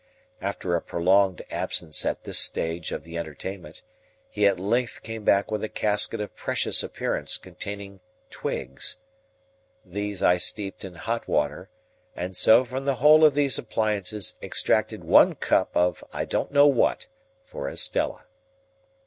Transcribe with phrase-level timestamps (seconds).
[0.41, 3.83] After a prolonged absence at this stage of the entertainment,
[4.31, 7.99] he at length came back with a casket of precious appearance containing
[8.31, 8.97] twigs.
[9.85, 11.69] These I steeped in hot water,
[12.15, 16.65] and so from the whole of these appliances extracted one cup of I don't know
[16.65, 17.05] what
[17.45, 18.25] for Estella.